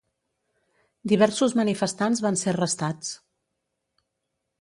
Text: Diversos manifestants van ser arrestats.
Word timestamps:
Diversos 1.11 1.53
manifestants 1.59 2.21
van 2.27 2.39
ser 2.45 2.49
arrestats. 2.53 3.13